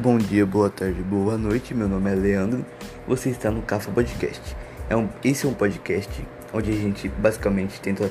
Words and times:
Bom 0.00 0.16
dia, 0.16 0.46
boa 0.46 0.70
tarde, 0.70 1.02
boa 1.02 1.36
noite. 1.36 1.74
Meu 1.74 1.88
nome 1.88 2.08
é 2.08 2.14
Leandro. 2.14 2.64
Você 3.08 3.30
está 3.30 3.50
no 3.50 3.62
Cafa 3.62 3.90
Podcast. 3.90 4.56
É 4.88 4.94
um, 4.94 5.08
esse 5.24 5.44
é 5.44 5.48
um 5.48 5.52
podcast 5.52 6.24
onde 6.54 6.70
a 6.70 6.74
gente 6.74 7.08
basicamente 7.08 7.80
tenta 7.80 8.08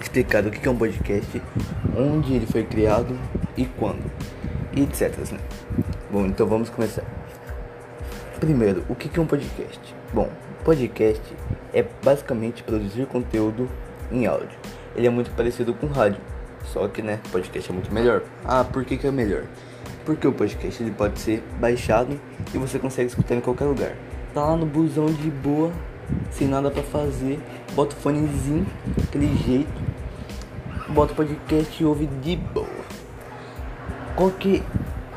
explicar 0.00 0.46
o 0.46 0.52
que 0.52 0.68
é 0.68 0.70
um 0.70 0.76
podcast, 0.76 1.42
onde 1.98 2.34
ele 2.34 2.46
foi 2.46 2.62
criado 2.62 3.18
e 3.56 3.64
quando, 3.64 4.08
e 4.72 4.82
etc. 4.82 5.18
Né? 5.32 5.40
Bom, 6.12 6.26
então 6.26 6.46
vamos 6.46 6.70
começar. 6.70 7.02
Primeiro, 8.38 8.84
o 8.88 8.94
que 8.94 9.18
é 9.18 9.20
um 9.20 9.26
podcast? 9.26 9.80
Bom, 10.12 10.30
podcast 10.62 11.36
é 11.72 11.84
basicamente 12.04 12.62
produzir 12.62 13.06
conteúdo 13.06 13.68
em 14.12 14.26
áudio. 14.26 14.56
Ele 14.94 15.08
é 15.08 15.10
muito 15.10 15.32
parecido 15.32 15.74
com 15.74 15.88
rádio, 15.88 16.20
só 16.66 16.86
que 16.86 17.02
né, 17.02 17.18
podcast 17.32 17.68
é 17.68 17.74
muito 17.74 17.92
melhor. 17.92 18.22
Ah, 18.44 18.62
por 18.62 18.84
que, 18.84 18.96
que 18.96 19.08
é 19.08 19.10
melhor? 19.10 19.42
Porque 20.04 20.26
o 20.26 20.32
podcast 20.32 20.82
ele 20.82 20.90
pode 20.90 21.18
ser 21.18 21.42
baixado 21.58 22.20
e 22.52 22.58
você 22.58 22.78
consegue 22.78 23.08
escutar 23.08 23.34
em 23.34 23.40
qualquer 23.40 23.64
lugar. 23.64 23.96
Tá 24.34 24.44
lá 24.44 24.56
no 24.56 24.66
busão 24.66 25.06
de 25.06 25.30
boa, 25.30 25.72
sem 26.30 26.48
nada 26.48 26.70
para 26.70 26.82
fazer, 26.82 27.40
bota 27.74 27.94
o 27.96 27.98
fonezinho, 27.98 28.66
aquele 29.02 29.34
jeito, 29.36 29.72
bota 30.88 31.12
o 31.12 31.16
podcast 31.16 31.82
e 31.82 31.86
ouve 31.86 32.06
de 32.06 32.36
boa. 32.36 32.84
Qual 34.14 34.30
que 34.30 34.62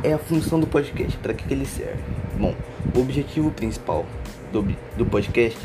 é 0.03 0.13
a 0.13 0.17
função 0.17 0.59
do 0.59 0.67
podcast? 0.67 1.17
Para 1.17 1.33
que, 1.33 1.47
que 1.47 1.53
ele 1.53 1.65
serve? 1.65 2.01
Bom, 2.39 2.55
o 2.95 3.01
objetivo 3.01 3.51
principal 3.51 4.05
do, 4.51 4.63
do 4.95 5.05
podcast 5.05 5.59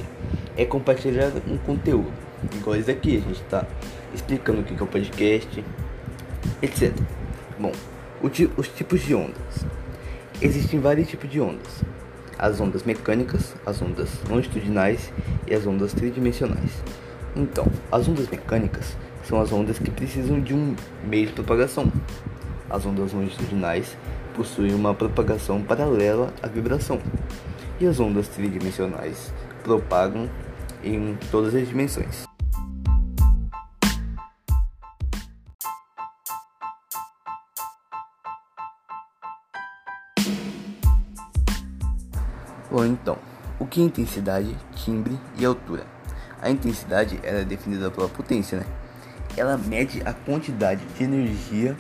é 0.57 0.65
compartilhar 0.65 1.31
um 1.47 1.57
conteúdo. 1.59 2.13
Igual 2.55 2.77
esse 2.77 2.91
aqui, 2.91 3.19
a 3.19 3.21
gente 3.21 3.41
está 3.43 3.67
explicando 4.13 4.61
o 4.61 4.65
que 4.65 4.75
é 4.75 4.83
o 4.83 4.87
podcast, 4.87 5.65
etc. 6.61 6.93
Bom, 7.59 7.73
os 8.23 8.69
tipos 8.69 9.01
de 9.01 9.15
ondas. 9.15 9.67
Existem 10.41 10.81
vários 10.81 11.09
tipos 11.09 11.29
de 11.31 11.41
ondas: 11.41 11.83
as 12.39 12.61
ondas 12.61 12.85
mecânicas, 12.85 13.55
as 13.67 13.83
ondas 13.83 14.11
longitudinais 14.29 15.13
e 15.47 15.55
as 15.55 15.67
ondas 15.67 15.93
tridimensionais. 15.93 16.83
Então, 17.35 17.67
as 17.91 18.09
ondas 18.09 18.29
mecânicas 18.29 18.97
são 19.25 19.41
as 19.41 19.53
ondas 19.53 19.79
que 19.79 19.91
precisam 19.91 20.41
de 20.41 20.55
um 20.55 20.77
meio 21.05 21.27
de 21.27 21.33
propagação. 21.33 21.91
As 22.69 22.87
ondas 22.87 23.13
longitudinais 23.13 23.97
possuem 24.35 24.75
uma 24.75 24.95
propagação 24.95 25.63
paralela 25.63 26.33
à 26.43 26.47
vibração, 26.47 27.01
e 27.81 27.87
as 27.87 28.01
ondas 28.01 28.29
tridimensionais 28.29 29.33
propagam 29.63 30.29
em 30.83 31.17
todas 31.31 31.55
as 31.55 31.69
dimensões. 31.69 32.32
Então, 42.87 43.17
o 43.59 43.67
que 43.67 43.81
é 43.81 43.85
intensidade, 43.85 44.57
timbre 44.75 45.19
e 45.39 45.45
altura? 45.45 45.87
A 46.41 46.51
intensidade 46.51 47.21
é 47.23 47.45
definida 47.45 47.91
pela 47.91 48.09
potência, 48.09 48.59
né? 48.59 48.67
Ela 49.37 49.57
mede 49.57 50.03
a 50.05 50.13
quantidade 50.13 50.85
de 50.97 51.05
energia 51.05 51.77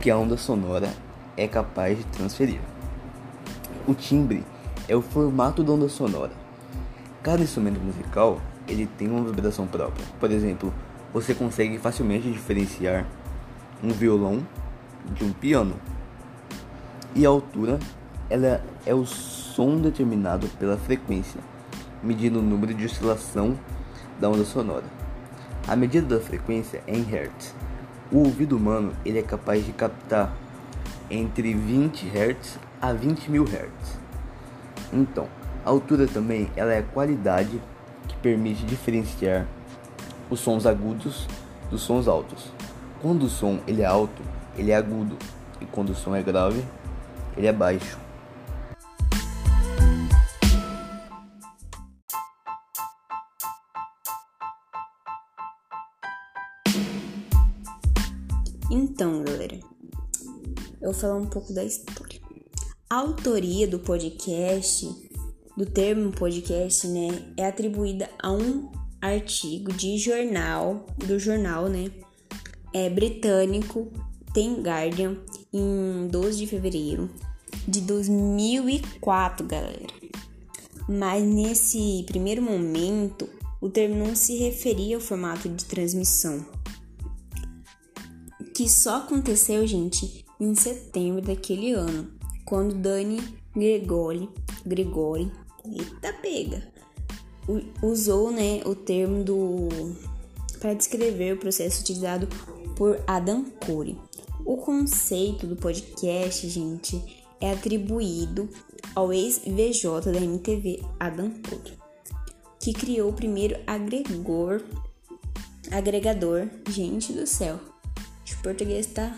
que 0.00 0.10
a 0.10 0.16
onda 0.16 0.36
sonora 0.36 0.88
é 1.36 1.46
capaz 1.46 1.98
de 1.98 2.04
transferir. 2.04 2.60
O 3.86 3.94
timbre 3.94 4.44
é 4.88 4.96
o 4.96 5.02
formato 5.02 5.62
da 5.62 5.72
onda 5.72 5.88
sonora. 5.88 6.32
Cada 7.22 7.42
instrumento 7.42 7.80
musical 7.80 8.40
ele 8.68 8.86
tem 8.86 9.08
uma 9.08 9.24
vibração 9.24 9.66
própria. 9.66 10.04
Por 10.18 10.30
exemplo, 10.30 10.72
você 11.12 11.34
consegue 11.34 11.78
facilmente 11.78 12.30
diferenciar 12.30 13.06
um 13.82 13.90
violão 13.90 14.46
de 15.12 15.24
um 15.24 15.32
piano. 15.32 15.74
E 17.14 17.24
a 17.24 17.28
altura 17.28 17.78
ela 18.28 18.62
é 18.84 18.94
o 18.94 19.06
som 19.06 19.78
determinado 19.80 20.48
pela 20.58 20.76
frequência, 20.76 21.40
medindo 22.02 22.40
o 22.40 22.42
número 22.42 22.74
de 22.74 22.84
oscilação 22.84 23.56
da 24.20 24.28
onda 24.28 24.44
sonora. 24.44 24.84
A 25.66 25.74
medida 25.76 26.16
da 26.16 26.22
frequência 26.22 26.82
é 26.86 26.96
em 26.96 27.02
Hz. 27.02 27.54
O 28.10 28.18
ouvido 28.18 28.56
humano 28.56 28.92
ele 29.04 29.18
é 29.18 29.22
capaz 29.22 29.64
de 29.64 29.72
captar 29.72 30.32
entre 31.10 31.54
20 31.54 32.06
Hz 32.06 32.58
a 32.80 32.92
20 32.92 33.30
mil 33.30 33.44
Hz. 33.44 33.98
Então, 34.92 35.26
a 35.64 35.70
altura 35.70 36.06
também 36.06 36.50
ela 36.56 36.72
é 36.72 36.78
a 36.78 36.82
qualidade 36.82 37.60
que 38.08 38.16
permite 38.16 38.64
diferenciar 38.64 39.46
os 40.30 40.40
sons 40.40 40.66
agudos 40.66 41.26
dos 41.70 41.82
sons 41.82 42.08
altos. 42.08 42.52
Quando 43.00 43.24
o 43.24 43.28
som 43.28 43.58
ele 43.66 43.82
é 43.82 43.86
alto, 43.86 44.22
ele 44.56 44.70
é 44.70 44.76
agudo, 44.76 45.16
e 45.60 45.66
quando 45.66 45.90
o 45.90 45.94
som 45.94 46.14
é 46.14 46.22
grave, 46.22 46.64
ele 47.36 47.46
é 47.46 47.52
baixo. 47.52 48.05
Então, 58.70 59.22
galera, 59.22 59.60
eu 60.80 60.90
vou 60.90 60.94
falar 60.94 61.16
um 61.16 61.26
pouco 61.26 61.52
da 61.52 61.64
história. 61.64 62.20
A 62.90 62.96
autoria 62.96 63.68
do 63.68 63.78
podcast, 63.78 64.88
do 65.56 65.64
termo 65.64 66.10
podcast, 66.10 66.88
né, 66.88 67.32
é 67.36 67.46
atribuída 67.46 68.10
a 68.20 68.32
um 68.32 68.68
artigo 69.00 69.72
de 69.72 69.96
jornal, 69.98 70.84
do 70.98 71.16
jornal, 71.16 71.68
né, 71.68 71.92
é 72.74 72.90
britânico 72.90 73.88
The 74.34 74.60
Guardian, 74.60 75.16
em 75.52 76.08
12 76.08 76.38
de 76.38 76.46
fevereiro 76.48 77.08
de 77.68 77.80
2004, 77.82 79.46
galera. 79.46 79.94
Mas 80.88 81.22
nesse 81.22 82.04
primeiro 82.06 82.42
momento, 82.42 83.28
o 83.60 83.68
termo 83.68 83.94
não 83.94 84.16
se 84.16 84.36
referia 84.36 84.96
ao 84.96 85.00
formato 85.00 85.48
de 85.48 85.64
transmissão, 85.64 86.44
que 88.56 88.70
só 88.70 88.96
aconteceu, 88.96 89.66
gente, 89.66 90.24
em 90.40 90.54
setembro 90.54 91.20
daquele 91.20 91.72
ano, 91.72 92.10
quando 92.46 92.74
Dani 92.74 93.20
Gregori, 93.54 94.30
Gregori, 94.64 95.30
eita 95.62 96.10
pega, 96.22 96.66
usou, 97.82 98.30
né, 98.30 98.62
o 98.64 98.74
termo 98.74 99.22
do 99.22 99.68
para 100.58 100.72
descrever 100.72 101.34
o 101.34 101.36
processo 101.36 101.82
utilizado 101.82 102.26
por 102.74 102.98
Adam 103.06 103.44
Corey. 103.66 103.98
O 104.46 104.56
conceito 104.56 105.46
do 105.46 105.56
podcast, 105.56 106.48
gente, 106.48 106.98
é 107.38 107.52
atribuído 107.52 108.48
ao 108.94 109.12
ex-VJ 109.12 110.00
da 110.10 110.18
MTV, 110.18 110.82
Adam 110.98 111.30
Corey, 111.46 111.74
que 112.58 112.72
criou 112.72 113.10
o 113.10 113.14
primeiro 113.14 113.60
agregador, 113.66 114.62
agregador, 115.70 116.48
gente 116.70 117.12
do 117.12 117.26
céu, 117.26 117.60
o 118.34 118.42
português 118.42 118.86
tá 118.86 119.16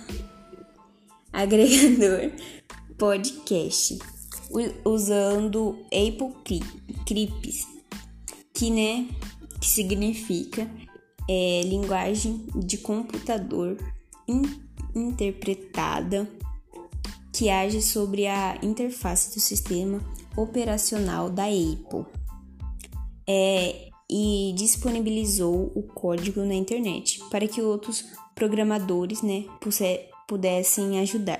agregador 1.33 2.33
podcast 2.99 3.99
usando 4.85 5.79
Apple 5.87 6.63
Clips, 7.07 7.67
que 8.55 8.71
né, 8.71 9.09
que 9.61 9.67
significa 9.67 10.69
é, 11.29 11.63
linguagem 11.63 12.47
de 12.57 12.79
computador 12.79 13.77
in, 14.27 14.43
interpretada 14.95 16.29
que 17.33 17.51
age 17.51 17.83
sobre 17.83 18.27
a 18.27 18.59
interface 18.63 19.35
do 19.35 19.41
sistema 19.41 20.01
operacional 20.37 21.31
da 21.31 21.45
Apple. 21.45 22.07
É, 23.29 23.89
e 24.11 24.55
disponibilizou 24.57 25.71
o 25.75 25.83
código 25.83 26.41
na 26.41 26.55
internet 26.55 27.21
para 27.31 27.47
que 27.47 27.61
outros 27.61 28.07
programadores 28.39 29.21
né, 29.21 29.47
pudessem 30.29 31.01
ajudar. 31.01 31.39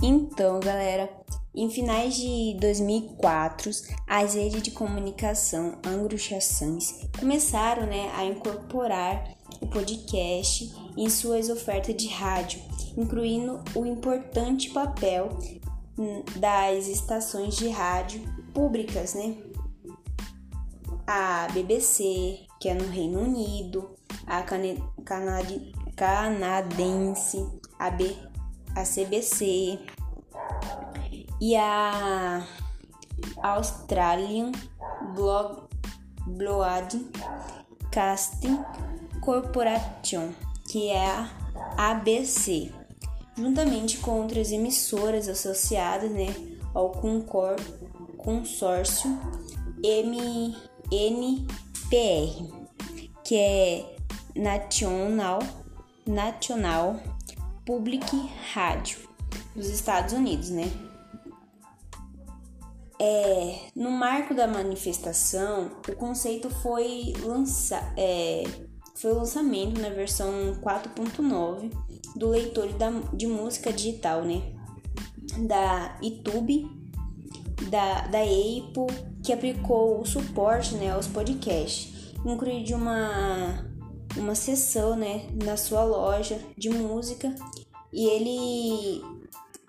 Então, 0.00 0.60
galera, 0.60 1.10
em 1.52 1.68
finais 1.68 2.14
de 2.14 2.56
2004, 2.60 3.68
as 4.06 4.34
redes 4.34 4.62
de 4.62 4.70
comunicação 4.70 5.78
anglo-saxãs 5.84 7.08
começaram 7.18 7.84
né, 7.86 8.12
a 8.14 8.24
incorporar 8.24 9.28
o 9.60 9.66
podcast 9.66 10.72
em 10.96 11.10
suas 11.10 11.48
ofertas 11.48 11.96
de 11.96 12.06
rádio, 12.06 12.60
incluindo 12.96 13.60
o 13.74 13.84
importante 13.86 14.70
papel 14.70 15.38
hum, 15.98 16.22
das 16.36 16.86
estações 16.86 17.56
de 17.56 17.68
rádio 17.68 18.22
públicas, 18.52 19.14
né? 19.14 19.36
A 21.06 21.48
BBC, 21.52 22.40
que 22.60 22.68
é 22.68 22.74
no 22.74 22.86
Reino 22.88 23.20
Unido, 23.20 23.90
a 24.26 24.42
canadense, 25.96 27.46
a, 27.78 27.90
B, 27.90 28.16
a 28.76 28.84
CBC, 28.84 29.78
e 31.40 31.56
a 31.56 32.46
Australian 33.42 34.52
Broadcasting 36.26 37.04
Corporation, 39.20 40.32
que 40.68 40.88
é 40.88 41.04
a 41.04 41.28
ABC, 41.76 42.72
juntamente 43.36 43.98
com 43.98 44.22
outras 44.22 44.52
emissoras 44.52 45.28
associadas 45.28 46.10
né, 46.10 46.34
ao 46.74 46.90
Concor, 46.90 47.56
consórcio 48.16 49.18
MNPR, 49.82 50.56
que 53.24 53.36
é 53.36 53.96
National, 54.34 55.40
National 56.06 57.00
Public 57.66 58.16
Radio 58.52 58.98
dos 59.54 59.68
Estados 59.68 60.12
Unidos, 60.12 60.50
né? 60.50 60.70
É, 63.04 63.58
no 63.74 63.90
marco 63.90 64.32
da 64.32 64.46
manifestação, 64.46 65.72
o 65.88 65.96
conceito 65.96 66.48
foi, 66.48 67.12
lança, 67.24 67.92
é, 67.96 68.44
foi 68.94 69.10
o 69.10 69.16
lançamento 69.16 69.80
na 69.80 69.88
versão 69.88 70.30
4.9 70.62 71.72
do 72.16 72.28
leitor 72.28 72.68
de 73.12 73.26
música 73.26 73.72
digital, 73.72 74.22
né? 74.22 74.42
Da 75.46 75.98
YouTube, 76.02 76.68
da, 77.70 78.06
da 78.08 78.20
Apple, 78.20 78.86
que 79.22 79.32
aplicou 79.32 80.00
o 80.00 80.04
suporte 80.04 80.74
né, 80.74 80.90
aos 80.90 81.06
podcasts, 81.06 82.12
incluindo 82.24 82.74
uma, 82.74 83.64
uma 84.16 84.34
sessão 84.34 84.96
né, 84.96 85.26
na 85.42 85.56
sua 85.56 85.84
loja 85.84 86.38
de 86.56 86.68
música 86.68 87.34
e 87.92 88.06
ele 88.06 89.02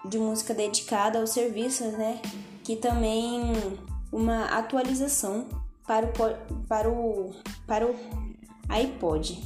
de 0.09 0.17
música 0.17 0.53
dedicada 0.53 1.19
aos 1.19 1.29
serviços, 1.29 1.93
né? 1.93 2.19
Que 2.63 2.75
também 2.75 3.53
uma 4.11 4.45
atualização 4.45 5.47
para 5.87 6.05
o, 6.05 6.63
para 6.67 6.89
o, 6.89 7.33
para 7.65 7.87
o 7.87 7.95
iPod, 8.69 9.41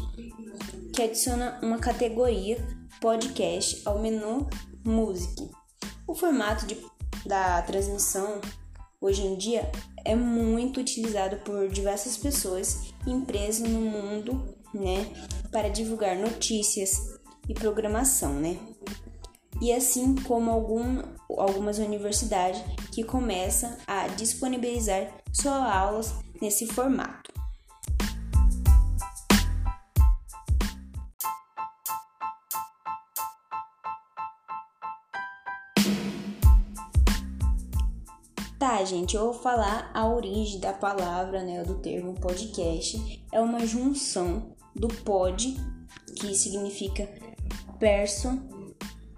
que 0.93 1.01
adiciona 1.01 1.59
uma 1.61 1.77
categoria 1.77 2.57
podcast 2.99 3.81
ao 3.85 3.99
menu 3.99 4.47
Music. 4.85 5.49
O 6.07 6.15
formato 6.15 6.65
de, 6.65 6.77
da 7.25 7.61
transmissão 7.61 8.41
hoje 8.99 9.21
em 9.21 9.37
dia 9.37 9.71
é 10.05 10.15
muito 10.15 10.79
utilizado 10.79 11.37
por 11.37 11.67
diversas 11.69 12.17
pessoas 12.17 12.93
e 13.05 13.11
empresas 13.11 13.67
no 13.69 13.81
mundo, 13.81 14.55
né, 14.73 15.11
para 15.51 15.69
divulgar 15.69 16.15
notícias 16.15 17.19
e 17.47 17.53
programação, 17.53 18.33
né? 18.33 18.57
e 19.61 19.73
assim 19.73 20.15
como 20.15 20.51
algum, 20.51 21.01
algumas 21.29 21.79
universidades 21.79 22.61
que 22.91 23.03
começam 23.03 23.75
a 23.87 24.07
disponibilizar 24.07 25.13
suas 25.33 25.55
aulas 25.55 26.13
nesse 26.41 26.67
formato. 26.67 27.36
Tá, 38.77 38.85
gente, 38.85 39.15
eu 39.15 39.23
vou 39.23 39.33
falar 39.33 39.89
a 39.91 40.07
origem 40.07 40.59
da 40.59 40.71
palavra, 40.71 41.41
né, 41.41 41.63
do 41.63 41.79
termo 41.79 42.13
podcast. 42.13 43.25
É 43.31 43.41
uma 43.41 43.65
junção 43.65 44.55
do 44.75 44.87
pod, 44.87 45.57
que 46.15 46.35
significa 46.35 47.09
person 47.79 48.37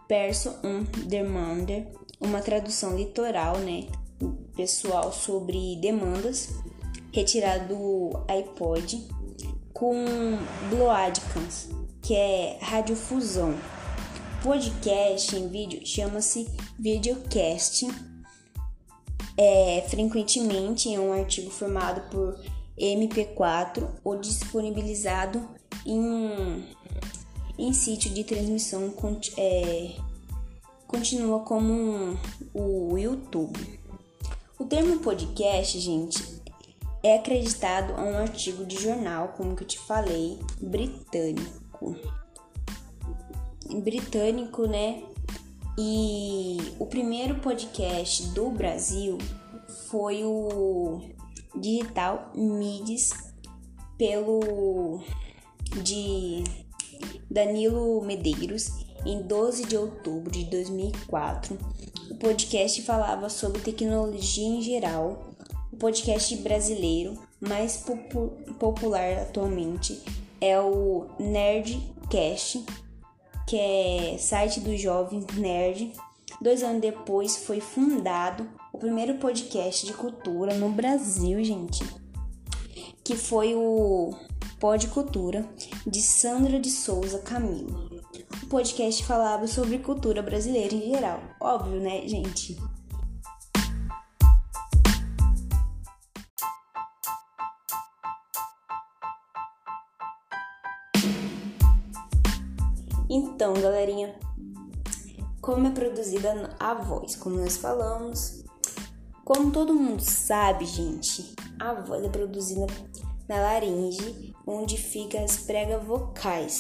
Perso 0.07 0.56
um 0.63 0.83
demander, 1.06 1.91
uma 2.21 2.39
tradução 2.39 2.95
literal, 2.95 3.57
né, 3.57 3.88
pessoal 4.56 5.11
sobre 5.11 5.75
demandas, 5.81 6.51
retirado 7.11 7.75
do 7.75 8.11
iPod, 8.29 9.09
com 9.73 10.06
Broadcast, 10.69 11.67
que 12.01 12.15
é 12.15 12.57
radiofusão. 12.61 13.53
Podcast 14.41 15.35
em 15.35 15.50
vídeo 15.50 15.85
chama-se 15.85 16.50
videocasting. 16.79 18.08
É, 19.41 19.86
frequentemente 19.88 20.94
é 20.94 21.00
um 21.00 21.13
artigo 21.13 21.50
formado 21.50 22.01
por 22.09 22.38
MP4 22.77 23.88
ou 24.03 24.19
disponibilizado 24.19 25.47
em 25.86 26.68
em 27.57 27.74
sítio 27.74 28.09
de 28.12 28.24
transmissão 28.24 28.94
é, 29.38 29.91
continua 30.88 31.41
como 31.41 31.74
um, 31.74 32.18
o 32.53 32.97
YouTube. 32.97 33.80
O 34.57 34.65
termo 34.65 35.00
podcast, 35.00 35.80
gente, 35.80 36.42
é 37.03 37.15
acreditado 37.15 37.94
a 37.94 38.03
um 38.03 38.18
artigo 38.18 38.65
de 38.65 38.81
jornal, 38.81 39.33
como 39.38 39.56
que 39.56 39.63
eu 39.63 39.68
te 39.68 39.80
falei, 39.80 40.39
britânico. 40.62 41.97
Britânico, 43.83 44.65
né? 44.65 45.03
E 45.81 46.58
o 46.78 46.86
primeiro 46.86 47.36
podcast 47.36 48.28
do 48.31 48.50
Brasil 48.50 49.18
foi 49.88 50.26
o 50.26 51.00
Digital 51.56 52.34
Mids 52.36 53.12
pelo 53.98 55.02
de 55.81 56.44
Danilo 57.31 58.02
Medeiros, 58.02 58.72
em 59.06 59.22
12 59.22 59.68
de 59.68 59.78
outubro 59.78 60.30
de 60.30 60.44
2004. 60.50 61.58
O 62.12 62.16
podcast 62.16 62.81
falava 62.81 63.30
sobre 63.30 63.62
tecnologia 63.62 64.50
em 64.50 64.62
geral. 64.62 65.30
O 65.72 65.78
podcast 65.78 66.36
brasileiro 66.36 67.18
mais 67.40 67.78
popu 67.78 68.31
popular 68.60 69.14
atualmente 69.20 69.98
é 70.42 70.60
o 70.60 71.08
Nerdcast, 71.18 72.66
que 73.50 73.57
é 73.57 74.16
site 74.19 74.60
do 74.60 74.78
jovem 74.78 75.25
nerd. 75.34 75.92
Dois 76.40 76.62
anos 76.62 76.81
depois 76.81 77.36
foi 77.48 77.60
fundado 77.60 78.48
o 78.72 78.78
primeiro 78.78 79.16
podcast 79.16 79.88
de 79.88 79.94
cultura 79.94 80.54
no 80.54 80.69
Brasil, 80.69 81.44
gente, 81.44 81.84
que 83.04 83.16
foi 83.16 83.56
o 83.56 84.13
Pod 84.60 84.88
Cultura, 84.90 85.50
de 85.86 86.00
Sandra 86.00 86.60
de 86.60 86.69
Souza 86.69 87.18
Camilo. 87.19 87.90
O 88.44 88.46
podcast 88.46 89.04
falava 89.04 89.48
sobre 89.48 89.80
cultura 89.80 90.22
brasileira 90.22 90.76
em 90.76 90.94
geral. 90.94 91.19
Óbvio, 91.42 91.81
né, 91.81 92.07
gente? 92.07 92.56
Então, 103.09 103.54
galerinha, 103.54 104.16
como 105.42 105.66
é 105.66 105.71
produzida 105.71 106.56
a 106.59 106.75
voz? 106.75 107.16
Como 107.16 107.37
nós 107.37 107.57
falamos, 107.57 108.44
como 109.25 109.51
todo 109.51 109.73
mundo 109.73 110.01
sabe, 110.01 110.63
gente, 110.66 111.33
a 111.59 111.73
voz 111.73 112.04
é 112.04 112.09
produzida 112.09 112.68
na 113.28 113.42
laringe, 113.42 114.35
onde 114.45 114.78
ficam 114.78 115.23
as 115.23 115.37
pregas 115.37 115.83
vocais, 115.83 116.59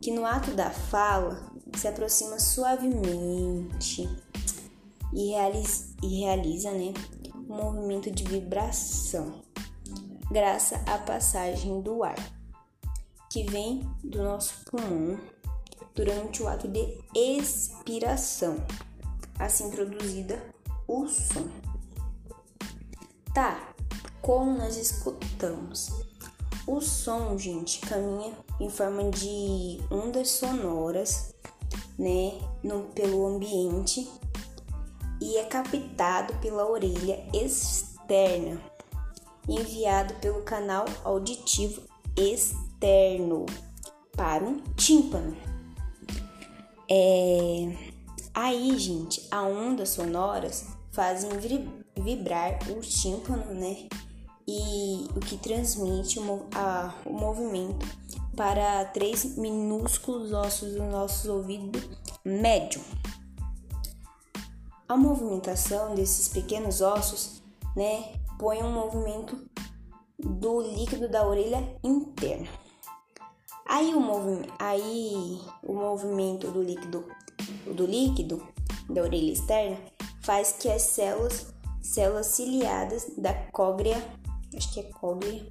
que 0.00 0.10
no 0.10 0.26
ato 0.26 0.50
da 0.50 0.70
fala 0.70 1.52
se 1.76 1.86
aproxima 1.86 2.40
suavemente 2.40 4.08
e 5.12 5.30
realiza, 5.30 5.94
e 6.02 6.20
realiza 6.20 6.72
né, 6.72 6.92
um 7.48 7.56
movimento 7.56 8.10
de 8.10 8.24
vibração, 8.24 9.42
graças 10.28 10.80
à 10.88 10.98
passagem 10.98 11.80
do 11.82 12.02
ar, 12.02 12.18
que 13.30 13.44
vem 13.44 13.88
do 14.02 14.24
nosso 14.24 14.64
pulmão 14.64 15.20
durante 15.94 16.42
o 16.42 16.48
ato 16.48 16.68
de 16.68 16.98
expiração, 17.14 18.56
assim 19.38 19.70
produzida 19.70 20.42
o 20.86 21.06
som. 21.06 21.48
Tá, 23.34 23.74
como 24.20 24.56
nós 24.58 24.76
escutamos. 24.76 25.90
O 26.66 26.80
som, 26.80 27.36
gente, 27.36 27.80
caminha 27.80 28.32
em 28.60 28.70
forma 28.70 29.10
de 29.10 29.80
ondas 29.90 30.30
sonoras, 30.30 31.34
né, 31.98 32.38
no, 32.62 32.84
pelo 32.94 33.26
ambiente 33.26 34.08
e 35.20 35.36
é 35.36 35.44
captado 35.44 36.34
pela 36.40 36.68
orelha 36.68 37.24
externa, 37.32 38.60
enviado 39.48 40.14
pelo 40.14 40.42
canal 40.42 40.84
auditivo 41.04 41.82
externo 42.16 43.46
para 44.16 44.44
um 44.44 44.60
tímpano. 44.76 45.51
É... 46.94 47.74
Aí, 48.34 48.78
gente, 48.78 49.26
as 49.30 49.46
ondas 49.46 49.88
sonoras 49.88 50.66
fazem 50.90 51.30
vibrar 51.96 52.58
o 52.70 52.80
tímpano, 52.80 53.54
né? 53.54 53.88
e 54.46 55.06
o 55.16 55.20
que 55.20 55.36
transmite 55.36 56.18
o, 56.18 56.46
a, 56.54 56.94
o 57.06 57.12
movimento 57.12 57.86
para 58.36 58.84
três 58.86 59.36
minúsculos 59.36 60.32
ossos 60.32 60.74
do 60.74 60.82
nosso 60.84 61.32
ouvido 61.32 61.78
médio. 62.24 62.80
A 64.88 64.96
movimentação 64.96 65.94
desses 65.94 66.28
pequenos 66.28 66.80
ossos 66.80 67.42
né, 67.76 68.14
põe 68.38 68.62
um 68.62 68.72
movimento 68.72 69.48
do 70.18 70.60
líquido 70.60 71.08
da 71.08 71.26
orelha 71.26 71.76
interna. 71.82 72.48
Aí 73.72 73.94
o, 73.94 74.00
movi 74.00 74.46
aí, 74.58 75.40
o 75.62 75.72
movimento 75.72 76.50
do 76.50 76.62
líquido, 76.62 77.08
do 77.74 77.86
líquido 77.86 78.46
da 78.86 79.00
orelha 79.00 79.32
externa 79.32 79.78
faz 80.20 80.52
que 80.52 80.68
as 80.68 80.82
células, 80.82 81.46
células 81.80 82.26
ciliadas 82.26 83.06
da 83.16 83.32
cóglea, 83.50 83.96
acho 84.54 84.74
que 84.74 84.80
é 84.80 84.82
cóglea, 84.82 85.50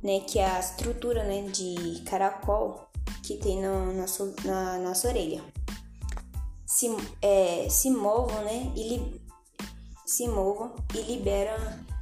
né, 0.00 0.20
que 0.20 0.38
é 0.38 0.48
a 0.48 0.60
estrutura 0.60 1.24
né, 1.24 1.42
de 1.42 2.02
caracol 2.02 2.86
que 3.24 3.36
tem 3.36 3.60
no, 3.60 3.92
na, 3.94 4.06
na 4.44 4.78
nossa 4.78 5.08
orelha, 5.08 5.42
se, 6.64 6.86
é, 7.20 7.68
se 7.68 7.90
movam, 7.90 8.44
né, 8.44 8.72
e 8.76 8.90
li, 8.90 9.20
se 10.06 10.28
movam 10.28 10.72
e 10.94 10.98
liberam 10.98 11.56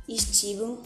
estímulo, 0.06 0.82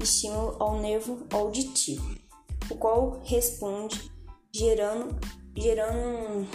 estímulo 0.00 0.56
ao 0.58 0.80
nervo 0.80 1.18
auditivo, 1.30 2.25
o 2.70 2.76
qual 2.76 3.20
responde 3.24 4.10
gerando, 4.54 5.18
gerando 5.56 6.46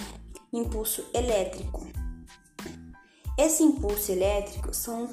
um 0.54 0.60
impulso 0.60 1.06
elétrico. 1.14 1.88
Esse 3.38 3.64
impulso 3.64 4.12
elétrico 4.12 4.74
são 4.74 5.10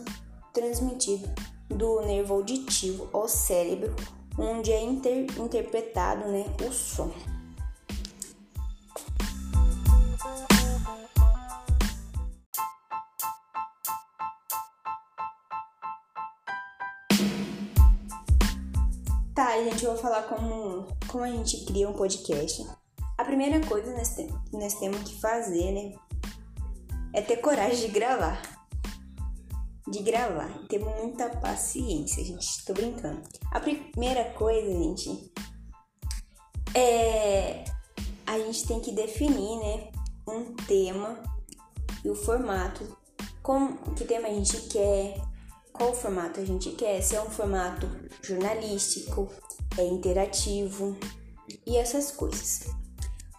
transmitido 0.53 1.29
do 1.69 2.01
nervo 2.03 2.35
auditivo 2.35 3.09
ao 3.13 3.29
cérebro, 3.29 3.95
onde 4.39 4.73
é 4.73 4.83
inter, 4.83 5.27
interpretado 5.39 6.29
né, 6.29 6.45
o 6.67 6.73
som. 6.73 7.11
Eu 19.81 19.93
vou 19.93 20.03
falar 20.03 20.23
como, 20.25 20.89
como 21.07 21.23
a 21.23 21.31
gente 21.31 21.65
cria 21.65 21.89
um 21.89 21.93
podcast. 21.93 22.67
A 23.17 23.25
primeira 23.25 23.65
coisa 23.65 23.95
que 24.51 24.57
nós 24.57 24.75
temos 24.75 25.03
que 25.03 25.21
fazer, 25.21 25.71
né, 25.71 25.95
é 27.13 27.23
ter 27.23 27.37
coragem 27.37 27.87
de 27.87 27.89
gravar. 27.89 28.43
De 29.87 30.03
gravar. 30.03 30.49
Ter 30.69 30.81
muita 30.81 31.31
paciência, 31.31 32.25
gente. 32.25 32.65
Tô 32.65 32.75
brincando. 32.75 33.23
A 33.53 33.61
primeira 33.61 34.25
coisa, 34.33 34.69
gente, 34.69 35.33
é. 36.75 37.65
A 38.27 38.39
gente 38.39 38.67
tem 38.67 38.81
que 38.81 38.93
definir, 38.93 39.59
né? 39.59 39.91
Um 40.27 40.55
tema 40.67 41.23
e 42.05 42.11
o 42.11 42.17
formato. 42.17 42.97
Como, 43.43 43.79
que 43.95 44.05
tema 44.05 44.29
a 44.29 44.35
gente 44.35 44.61
quer, 44.69 45.21
qual 45.73 45.95
formato 45.95 46.41
a 46.41 46.45
gente 46.45 46.73
quer, 46.73 47.01
se 47.01 47.17
é 47.17 47.23
um 47.23 47.31
formato 47.31 47.89
jornalístico, 48.23 49.31
é 49.81 49.87
interativo 49.87 50.97
e 51.67 51.77
essas 51.77 52.11
coisas. 52.11 52.69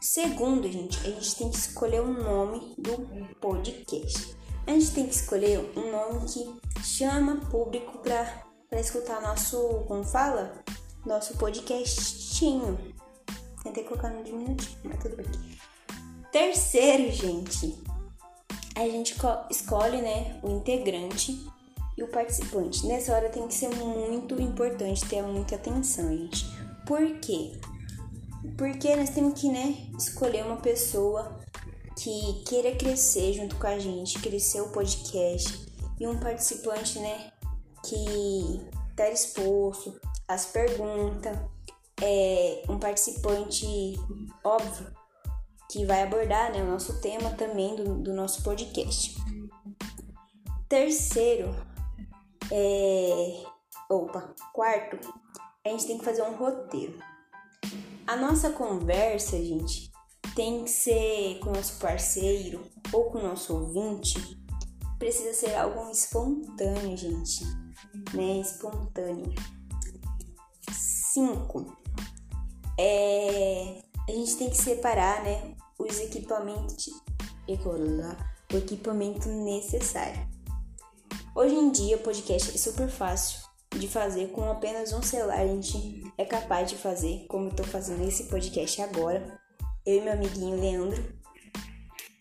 Segundo, 0.01 0.71
gente, 0.71 0.97
a 0.99 1.11
gente 1.11 1.35
tem 1.35 1.49
que 1.49 1.57
escolher 1.57 2.01
o 2.01 2.13
nome 2.13 2.73
do 2.77 3.35
podcast. 3.35 4.35
A 4.65 4.71
gente 4.71 4.91
tem 4.91 5.05
que 5.07 5.15
escolher 5.15 5.59
um 5.75 5.91
nome 5.91 6.25
que 6.25 6.83
chama 6.83 7.37
público 7.51 7.99
para 7.99 8.79
escutar 8.79 9.21
nosso, 9.21 9.83
como 9.87 10.03
fala? 10.03 10.63
Nosso 11.05 11.37
podcastinho. 11.37 12.77
Tentei 13.63 13.83
colocar 13.83 14.09
no 14.09 14.23
diminutivo, 14.23 14.77
mas 14.85 15.01
tudo 15.01 15.17
bem. 15.17 15.27
Terceiro, 16.31 17.11
gente, 17.11 17.77
a 18.75 18.87
gente 18.87 19.15
escolhe, 19.49 20.01
né, 20.01 20.39
o 20.41 20.49
integrante 20.49 21.45
e 21.99 22.03
o 22.03 22.07
participante. 22.07 22.87
Nessa 22.87 23.13
hora 23.13 23.29
tem 23.29 23.47
que 23.47 23.53
ser 23.53 23.69
muito 23.75 24.41
importante 24.41 25.05
ter 25.05 25.21
muita 25.21 25.55
atenção, 25.55 26.09
gente. 26.09 26.45
Por 26.85 27.19
quê? 27.19 27.59
Porque 28.57 28.95
nós 28.95 29.09
temos 29.09 29.39
que, 29.39 29.49
né, 29.49 29.89
escolher 29.97 30.45
uma 30.45 30.57
pessoa 30.57 31.39
que 31.97 32.43
queira 32.45 32.73
crescer 32.75 33.33
junto 33.33 33.57
com 33.57 33.67
a 33.67 33.77
gente, 33.77 34.19
crescer 34.19 34.61
o 34.61 34.69
podcast 34.69 35.67
e 35.99 36.07
um 36.07 36.17
participante, 36.17 36.99
né, 36.99 37.31
que 37.85 38.61
tá 38.95 39.09
disposto 39.09 39.99
às 40.25 40.45
perguntas, 40.45 41.37
é 42.01 42.63
um 42.69 42.79
participante 42.79 43.99
óbvio 44.41 44.87
que 45.69 45.85
vai 45.85 46.03
abordar, 46.03 46.53
né, 46.53 46.63
o 46.63 46.65
nosso 46.65 47.01
tema 47.01 47.31
também 47.31 47.75
do, 47.75 47.95
do 47.95 48.13
nosso 48.13 48.41
podcast. 48.41 49.17
Terceiro, 50.69 51.53
é, 52.51 53.43
opa, 53.89 54.33
quarto, 54.53 54.99
a 55.65 55.69
gente 55.69 55.87
tem 55.87 55.97
que 55.97 56.05
fazer 56.05 56.23
um 56.23 56.35
roteiro. 56.35 56.97
A 58.07 58.15
nossa 58.15 58.49
conversa, 58.51 59.37
gente, 59.37 59.91
tem 60.35 60.63
que 60.63 60.71
ser 60.71 61.39
com 61.39 61.49
o 61.49 61.53
nosso 61.53 61.79
parceiro 61.79 62.63
ou 62.91 63.11
com 63.11 63.19
o 63.19 63.23
nosso 63.23 63.55
ouvinte. 63.55 64.39
Precisa 64.97 65.33
ser 65.33 65.55
algo 65.55 65.89
espontâneo, 65.91 66.97
gente. 66.97 67.43
Né? 68.13 68.39
Espontâneo. 68.39 69.33
5. 70.71 71.77
É, 72.77 73.81
a 74.07 74.11
gente 74.11 74.37
tem 74.37 74.49
que 74.49 74.57
separar, 74.57 75.23
né, 75.23 75.55
os 75.77 75.99
equipamentos, 75.99 76.87
o 78.51 78.57
equipamento 78.57 79.27
necessário. 79.27 80.28
Hoje 81.39 81.55
em 81.55 81.71
dia, 81.71 81.97
podcast 81.97 82.53
é 82.53 82.57
super 82.57 82.89
fácil 82.89 83.39
de 83.73 83.87
fazer 83.87 84.27
com 84.31 84.51
apenas 84.51 84.91
um 84.91 85.01
celular. 85.01 85.39
A 85.39 85.47
gente 85.47 86.03
é 86.17 86.25
capaz 86.25 86.69
de 86.69 86.75
fazer, 86.75 87.25
como 87.29 87.47
eu 87.47 87.55
tô 87.55 87.63
fazendo 87.63 88.05
esse 88.05 88.25
podcast 88.25 88.81
agora. 88.81 89.39
Eu 89.85 89.99
e 89.99 90.01
meu 90.01 90.11
amiguinho 90.11 90.59
Leandro, 90.59 91.01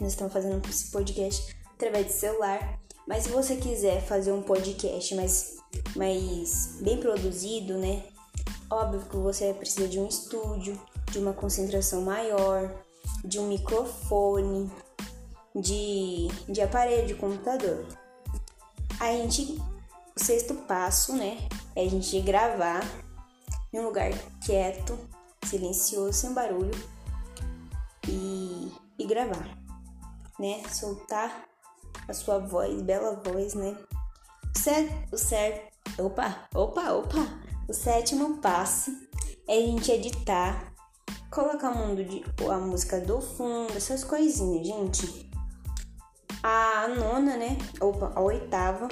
nós 0.00 0.12
estamos 0.12 0.32
fazendo 0.32 0.64
esse 0.68 0.92
podcast 0.92 1.52
através 1.74 2.06
de 2.06 2.12
celular. 2.12 2.78
Mas 3.08 3.24
se 3.24 3.30
você 3.30 3.56
quiser 3.56 4.00
fazer 4.02 4.30
um 4.30 4.40
podcast 4.40 5.12
mais, 5.16 5.56
mais 5.96 6.78
bem 6.80 7.00
produzido, 7.00 7.76
né? 7.76 8.04
Óbvio 8.70 9.00
que 9.00 9.16
você 9.16 9.52
precisa 9.52 9.88
de 9.88 9.98
um 9.98 10.06
estúdio, 10.06 10.80
de 11.10 11.18
uma 11.18 11.32
concentração 11.32 12.02
maior, 12.02 12.72
de 13.24 13.40
um 13.40 13.48
microfone, 13.48 14.70
de, 15.56 16.28
de 16.48 16.60
aparelho 16.60 17.08
de 17.08 17.14
computador. 17.14 17.84
A 19.00 19.12
gente 19.12 19.60
o 20.18 20.24
sexto 20.24 20.52
passo, 20.52 21.14
né, 21.14 21.38
é 21.76 21.84
a 21.84 21.88
gente 21.88 22.20
gravar 22.20 22.82
em 23.72 23.78
um 23.78 23.84
lugar 23.84 24.10
quieto, 24.44 24.98
silencioso, 25.44 26.12
sem 26.12 26.34
barulho 26.34 26.74
e, 28.08 28.72
e 28.98 29.06
gravar, 29.06 29.48
né? 30.38 30.62
Soltar 30.72 31.48
a 32.08 32.12
sua 32.12 32.40
voz, 32.40 32.82
bela 32.82 33.22
voz, 33.24 33.54
né? 33.54 33.76
O 34.54 34.58
certo, 34.58 35.14
o 35.14 35.18
certo, 35.18 35.72
opa, 35.98 36.48
opa, 36.52 36.92
opa. 36.92 37.48
O 37.68 37.72
sétimo 37.72 38.38
passo 38.38 38.90
é 39.46 39.56
a 39.56 39.60
gente 39.60 39.92
editar, 39.92 40.72
colocar 41.30 41.70
o 41.70 41.78
mundo 41.78 42.02
de, 42.02 42.24
a 42.50 42.58
música 42.58 43.00
do 43.00 43.20
fundo, 43.20 43.76
essas 43.76 44.02
coisinhas, 44.02 44.66
gente. 44.66 45.27
A 46.42 46.88
nona, 46.88 47.36
né? 47.36 47.58
Opa, 47.80 48.12
a 48.14 48.20
oitava 48.20 48.88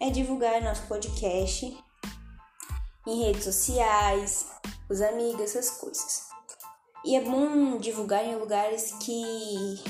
é 0.00 0.10
divulgar 0.10 0.60
nosso 0.62 0.82
podcast 0.86 1.76
em 3.06 3.24
redes 3.24 3.44
sociais, 3.44 4.46
os 4.88 5.00
amigos, 5.00 5.40
essas 5.40 5.70
coisas. 5.70 6.28
E 7.04 7.16
é 7.16 7.20
bom 7.20 7.78
divulgar 7.78 8.24
em 8.24 8.36
lugares 8.36 8.92
que. 9.00 9.82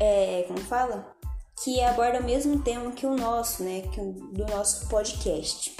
É, 0.00 0.44
como 0.46 0.60
fala? 0.60 1.14
Que 1.62 1.80
aborda 1.82 2.20
o 2.20 2.24
mesmo 2.24 2.62
tema 2.62 2.92
que 2.92 3.06
o 3.06 3.16
nosso, 3.16 3.62
né? 3.62 3.82
Que 3.92 4.00
o, 4.00 4.12
do 4.12 4.46
nosso 4.46 4.88
podcast. 4.88 5.74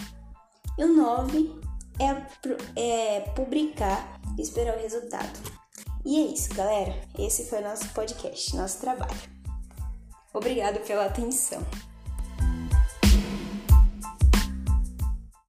E 0.78 0.84
o 0.84 0.88
9 0.94 1.60
é, 1.98 2.80
é 2.80 3.20
publicar 3.34 4.20
e 4.38 4.42
esperar 4.42 4.76
o 4.76 4.80
resultado. 4.80 5.59
E 6.04 6.18
é 6.18 6.32
isso, 6.32 6.54
galera. 6.54 6.94
Esse 7.18 7.44
foi 7.46 7.60
o 7.60 7.62
nosso 7.64 7.88
podcast, 7.90 8.56
nosso 8.56 8.80
trabalho. 8.80 9.16
Obrigado 10.32 10.80
pela 10.86 11.06
atenção. 11.06 11.64